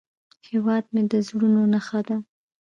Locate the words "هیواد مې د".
0.49-1.13